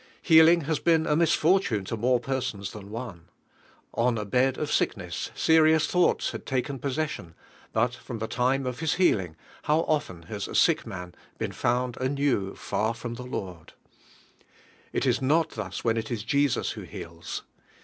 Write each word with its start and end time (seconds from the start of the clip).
Healing 0.23 0.61
has 0.61 0.79
been 0.79 1.05
a 1.05 1.15
misfortune 1.15 1.85
to 1.85 1.95
more 1.95 2.19
persons 2.19 2.71
than 2.71 2.89
one. 2.89 3.25
On 3.93 4.17
a 4.17 4.25
bod 4.25 4.57
of 4.57 4.71
sickness 4.71 5.29
serious 5.35 5.85
thoughts 5.85 6.33
laid 6.33 6.47
taken 6.47 6.79
possession 6.79 7.35
but 7.71 7.93
from 7.93 8.17
the 8.17 8.25
time 8.27 8.65
of 8.65 8.79
his 8.79 8.95
healing 8.95 9.35
how 9.65 9.81
of 9.83 10.07
ten 10.07 10.23
has 10.23 10.47
a 10.47 10.55
sick 10.55 10.87
man 10.87 11.13
been 11.37 11.51
found 11.51 11.97
anew 11.97 12.55
far 12.55 12.95
HIVIHE 12.95 12.95
HEALING. 12.95 12.95
from 12.95 13.13
the 13.13 13.25
Lorf! 13.29 13.69
It 14.91 15.05
is 15.05 15.21
not 15.21 15.51
tins 15.51 15.83
when 15.83 15.97
tt 16.01 16.09
ie 16.11 16.17
Jesus 16.17 16.71
who 16.71 16.81
heals. 16.81 17.43